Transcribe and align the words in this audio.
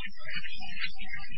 Thank 0.00 0.14
you. 1.30 1.37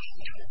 you. 0.00 0.50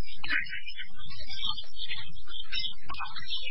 Thank 0.31 0.45
you. 3.43 3.50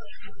you. 0.00 0.40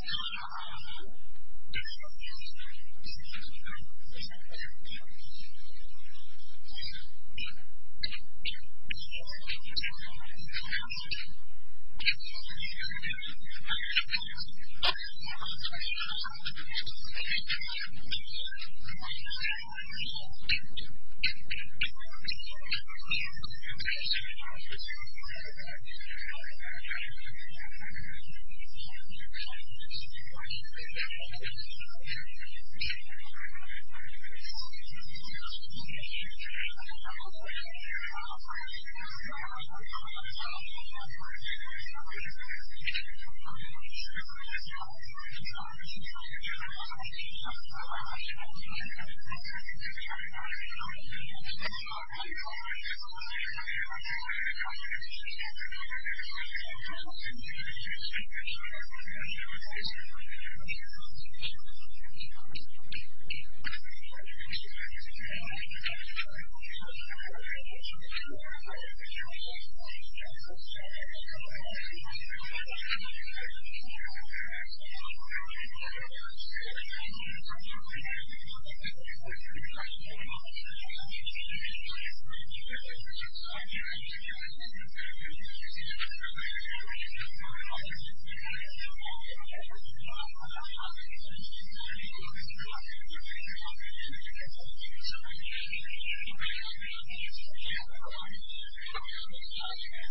looking 99.81 99.97
at. 100.05 100.10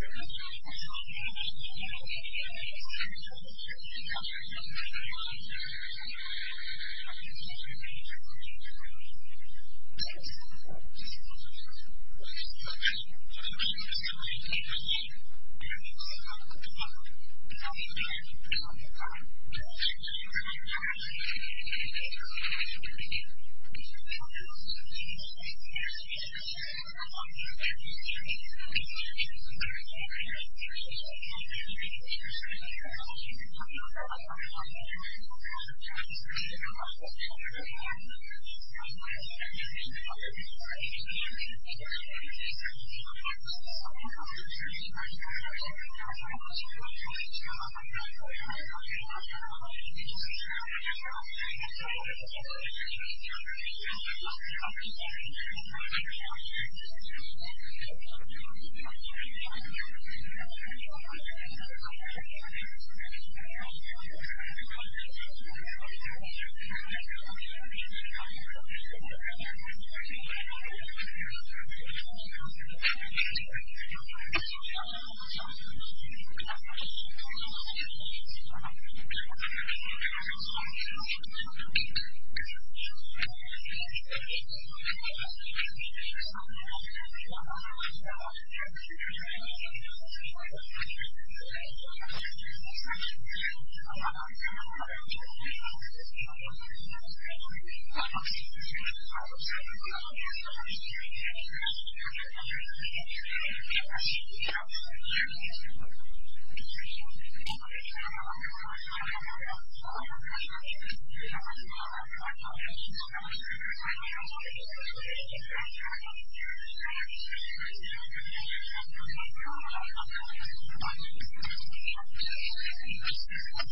Thank 123.43 123.69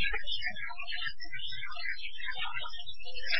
Thank 0.00 0.12
you. 3.04 3.39